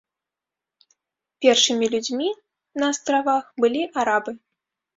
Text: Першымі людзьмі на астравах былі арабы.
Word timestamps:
Першымі 1.47 1.91
людзьмі 1.93 2.29
на 2.81 2.85
астравах 2.97 3.55
былі 3.65 3.81
арабы. 4.05 4.31